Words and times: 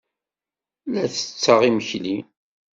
La 0.91 1.03
ttetteɣ 1.13 1.59
imekli. 1.69 2.17